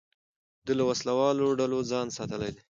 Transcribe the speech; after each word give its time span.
ده 0.65 0.73
له 0.79 0.83
وسلهوالو 0.89 1.57
ډلو 1.59 1.79
ځان 1.91 2.07
ساتلی 2.17 2.49
دی. 2.55 2.61